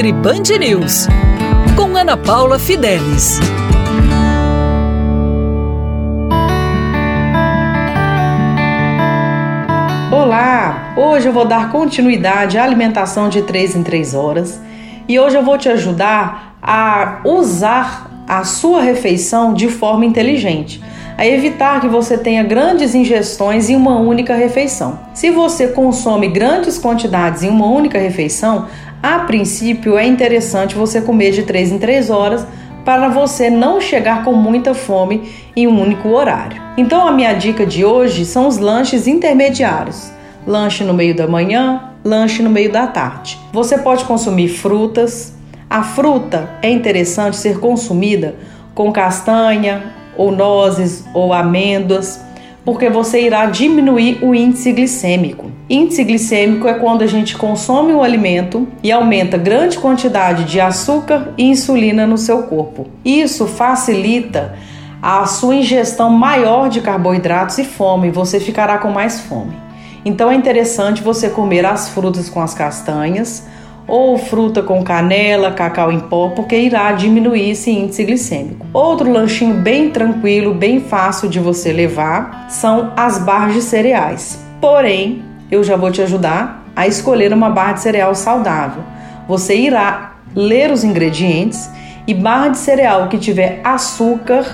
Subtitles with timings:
[0.00, 1.06] Nutri Band News,
[1.76, 3.38] com Ana Paula Fidelis.
[10.10, 10.94] Olá!
[10.96, 14.58] Hoje eu vou dar continuidade à alimentação de 3 em 3 horas
[15.06, 20.82] e hoje eu vou te ajudar a usar a sua refeição de forma inteligente
[21.18, 24.98] a evitar que você tenha grandes ingestões em uma única refeição.
[25.12, 28.68] Se você consome grandes quantidades em uma única refeição,
[29.02, 32.46] a princípio é interessante você comer de 3 em 3 horas
[32.84, 36.60] para você não chegar com muita fome em um único horário.
[36.76, 40.10] Então a minha dica de hoje são os lanches intermediários.
[40.46, 43.38] Lanche no meio da manhã, lanche no meio da tarde.
[43.52, 45.34] Você pode consumir frutas.
[45.68, 48.34] A fruta é interessante ser consumida
[48.74, 52.20] com castanha, ou nozes ou amêndoas,
[52.64, 55.50] porque você irá diminuir o índice glicêmico.
[55.68, 61.32] Índice glicêmico é quando a gente consome um alimento e aumenta grande quantidade de açúcar
[61.38, 62.86] e insulina no seu corpo.
[63.04, 64.54] Isso facilita
[65.02, 69.56] a sua ingestão maior de carboidratos e fome, você ficará com mais fome.
[70.04, 73.46] Então é interessante você comer as frutas com as castanhas,
[73.90, 78.64] ou fruta com canela, cacau em pó, porque irá diminuir esse índice glicêmico.
[78.72, 84.38] Outro lanchinho bem tranquilo, bem fácil de você levar, são as barras de cereais.
[84.60, 88.84] Porém, eu já vou te ajudar a escolher uma barra de cereal saudável.
[89.26, 91.68] Você irá ler os ingredientes
[92.06, 94.44] e barra de cereal que tiver açúcar,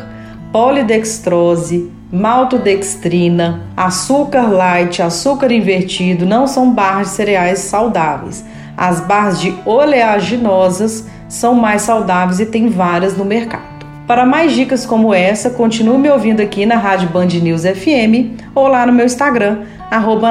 [0.51, 8.43] polidextrose, maltodextrina, açúcar light, açúcar invertido não são barras de cereais saudáveis.
[8.77, 13.77] As barras de oleaginosas são mais saudáveis e tem várias no mercado.
[14.07, 18.69] Para mais dicas como essa, continue me ouvindo aqui na Rádio Band News FM ou
[18.69, 20.31] lá no meu Instagram, arroba